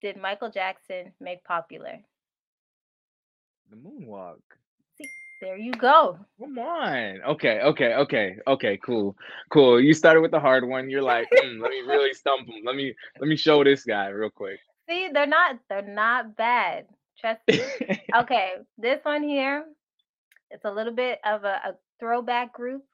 [0.00, 2.00] did Michael Jackson make popular?
[3.70, 4.40] the moonwalk.
[4.96, 6.18] See, there you go.
[6.40, 7.20] Come on.
[7.22, 8.76] Okay, okay, okay, okay.
[8.78, 9.16] Cool,
[9.50, 9.80] cool.
[9.80, 10.90] You started with the hard one.
[10.90, 12.62] You're like, "Hmm, let me really stump him.
[12.64, 14.60] Let me let me show this guy real quick.
[14.88, 16.86] See, they're not they're not bad.
[17.20, 17.60] Trust me.
[18.14, 19.64] Okay, this one here,
[20.50, 22.84] it's a little bit of a, a throwback group.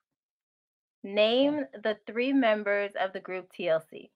[1.04, 4.10] Name the three members of the group TLC.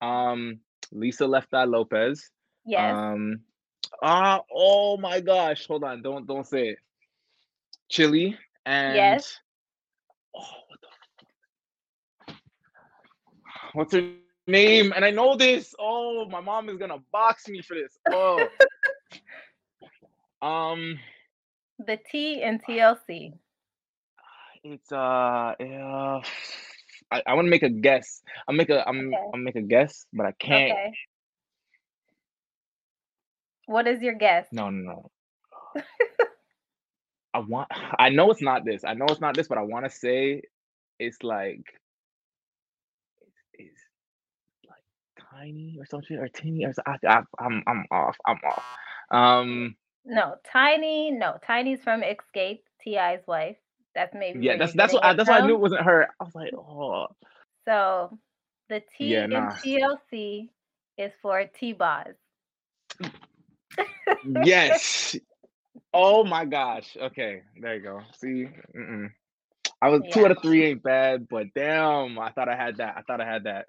[0.00, 0.60] um,
[0.92, 2.30] Lisa Left Eye Lopez.
[2.64, 2.96] Yes.
[2.96, 3.40] Um,
[4.02, 5.66] ah, oh my gosh.
[5.66, 6.02] Hold on.
[6.02, 6.78] Don't don't say it.
[7.88, 9.38] Chili and Yes.
[10.36, 10.80] oh, what
[12.26, 12.34] the
[13.72, 14.12] what's her
[14.46, 14.92] name?
[14.94, 15.74] And I know this.
[15.78, 17.98] Oh, my mom is gonna box me for this.
[18.10, 18.46] Oh,
[20.42, 20.98] um,
[21.78, 23.32] The T in TLC.
[24.64, 26.20] it's uh, yeah.
[27.10, 28.22] I, I want to make a guess.
[28.46, 29.16] I'll make a I'm Okay.
[29.34, 30.72] I'll make a guess, but I can't.
[30.72, 30.92] Okay.
[33.66, 34.46] What is your guess?
[34.52, 35.10] No, no,
[35.74, 35.82] no.
[37.34, 37.68] I want.
[37.98, 38.82] I know it's not this.
[38.84, 40.42] I know it's not this, but I want to say
[40.98, 41.62] it's like
[43.54, 43.78] it's,
[44.68, 44.82] like
[45.30, 48.16] tiny or something or teeny or I, I, I'm I'm off.
[48.26, 48.64] I'm off.
[49.10, 51.10] Um, No, Tiny.
[51.10, 53.56] No, Tiny's from Xscape, T.I.'s wife.
[53.98, 56.06] That's maybe yeah, that's that's what I, that's why I knew it wasn't her.
[56.20, 57.08] I was like, oh,
[57.66, 58.16] So
[58.68, 59.50] the T yeah, in nah.
[59.50, 60.50] TLC
[60.98, 62.14] is for T-Boz.
[64.44, 65.16] Yes.
[65.92, 66.96] Oh my gosh.
[66.96, 68.00] Okay, there you go.
[68.20, 69.10] See, mm-mm.
[69.82, 72.94] I was two out of three ain't bad, but damn, I thought I had that.
[72.98, 73.66] I thought I had that.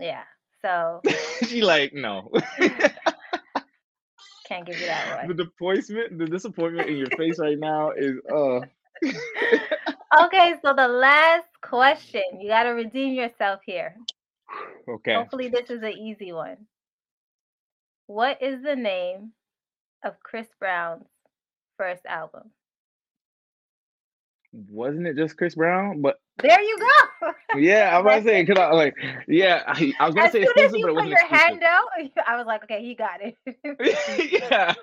[0.00, 0.22] yeah.
[0.62, 1.02] So
[1.46, 2.30] she like no.
[4.48, 5.28] can't give you that one.
[5.28, 8.60] the disappointment, the disappointment in your face right now is uh.
[10.20, 12.22] Okay, so the last question.
[12.38, 13.96] You got to redeem yourself here.
[14.88, 15.14] okay.
[15.14, 16.58] Hopefully, this is an easy one.
[18.06, 19.32] What is the name
[20.04, 21.06] of Chris Brown's
[21.78, 22.50] first album?
[24.52, 26.02] Wasn't it just Chris Brown?
[26.02, 27.32] But There you go.
[27.58, 28.94] yeah, I'm about to say because I like
[29.28, 31.18] yeah, I, I was gonna As say soon as exclusive, you but it put your
[31.20, 31.46] exclusive.
[31.46, 31.88] hand out,
[32.26, 33.36] I was like, okay, he got it.
[34.50, 34.74] yeah,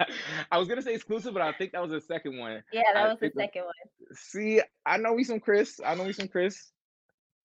[0.52, 2.64] I was gonna say exclusive, but I think that was the second one.
[2.72, 3.74] yeah, that I was the second one.
[4.14, 5.80] See, I know we some Chris.
[5.86, 6.72] I know we some Chris.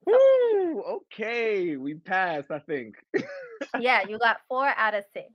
[0.07, 0.83] Woo!
[0.83, 2.97] Okay, we passed, I think.
[3.81, 5.29] yeah, you got four out of six.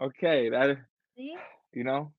[0.00, 0.78] Okay, that
[1.16, 1.36] See?
[1.72, 2.12] you know,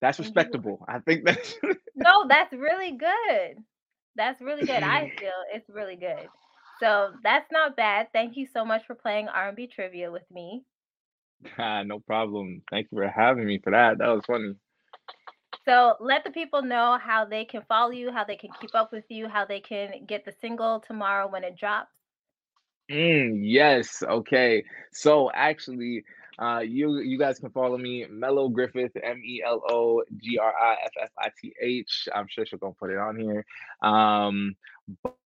[0.00, 0.84] that's respectable.
[0.86, 1.56] I think that's
[1.96, 3.56] No, that's really good.
[4.18, 4.82] That's really good.
[4.82, 6.28] I feel it's really good.
[6.80, 8.08] So that's not bad.
[8.12, 10.64] Thank you so much for playing R&B trivia with me.
[11.56, 12.62] Ah, no problem.
[12.70, 13.98] Thank you for having me for that.
[13.98, 14.54] That was funny.
[15.64, 18.90] So let the people know how they can follow you, how they can keep up
[18.92, 21.92] with you, how they can get the single tomorrow when it drops.
[22.90, 24.02] Mm, yes.
[24.02, 24.64] Okay.
[24.92, 26.04] So actually,
[26.38, 30.52] uh, you you guys can follow me, Melo Griffith, M E L O G R
[30.52, 32.08] I F F I T H.
[32.14, 33.44] I'm sure she's gonna put it on here.
[33.82, 34.54] Um,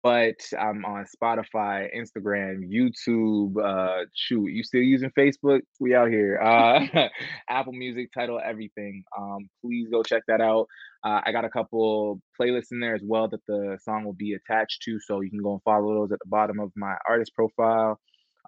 [0.04, 3.64] but I'm on Spotify, Instagram, YouTube.
[3.64, 5.62] Uh, shoot, you still using Facebook?
[5.80, 6.40] We out here.
[6.42, 7.08] Uh,
[7.50, 9.04] Apple Music, Tidal, everything.
[9.18, 10.68] Um, please go check that out.
[11.04, 14.34] Uh, I got a couple playlists in there as well that the song will be
[14.34, 17.36] attached to, so you can go and follow those at the bottom of my artist
[17.36, 18.00] profile.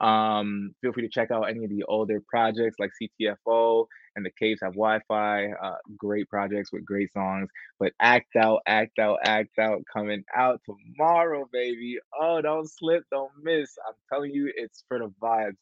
[0.03, 3.85] Um, feel free to check out any of the older projects like CTFO
[4.15, 5.51] and the Caves Have Wi-Fi.
[5.51, 7.49] Uh, great projects with great songs.
[7.79, 11.97] But Act Out, Act Out, Act Out coming out tomorrow, baby.
[12.19, 13.75] Oh, don't slip, don't miss.
[13.87, 15.55] I'm telling you, it's for the vibes.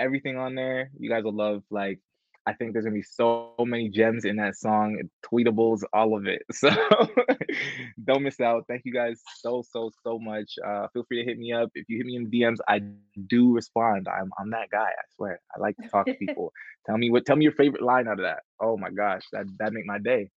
[0.00, 1.62] Everything on there, you guys will love.
[1.70, 2.00] Like
[2.48, 6.42] I think there's gonna be so many gems in that song, tweetables, all of it.
[6.54, 6.70] So
[8.04, 8.64] don't miss out.
[8.68, 10.50] Thank you guys so so so much.
[10.66, 12.56] Uh, feel free to hit me up if you hit me in the DMs.
[12.66, 12.80] I
[13.26, 14.08] do respond.
[14.08, 14.88] I'm I'm that guy.
[14.88, 15.40] I swear.
[15.54, 16.50] I like to talk to people.
[16.86, 17.26] tell me what.
[17.26, 18.40] Tell me your favorite line out of that.
[18.60, 20.30] Oh my gosh, that that make my day.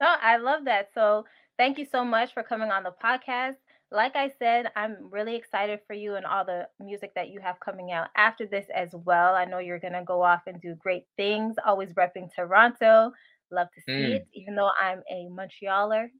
[0.00, 0.88] No, I love that.
[0.94, 1.26] So
[1.58, 3.56] thank you so much for coming on the podcast.
[3.96, 7.58] Like I said, I'm really excited for you and all the music that you have
[7.60, 9.34] coming out after this as well.
[9.34, 11.56] I know you're gonna go off and do great things.
[11.64, 13.12] Always repping Toronto.
[13.50, 14.16] Love to see Mm.
[14.16, 16.10] it, even though I'm a Montrealer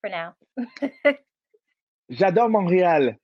[0.00, 0.36] for now.
[2.10, 3.18] J'adore Montréal.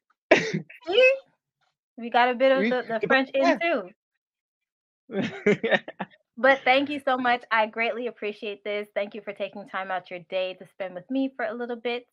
[1.97, 3.91] We got a bit of the, the French in too.
[6.37, 7.45] But thank you so much.
[7.53, 8.89] I greatly appreciate this.
[8.95, 11.77] Thank you for taking time out your day to spend with me for a little
[11.77, 12.07] bit.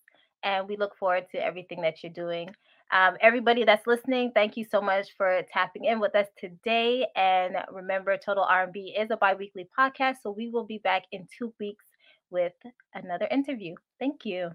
[0.44, 2.50] And we look forward to everything that you're doing.
[2.92, 7.08] Um, everybody that's listening, thank you so much for tapping in with us today.
[7.16, 11.54] And remember, Total R&B is a bi-weekly podcast, so we will be back in two
[11.60, 11.86] weeks
[12.30, 12.54] with
[12.94, 13.76] another interview.
[14.00, 14.52] Thank you.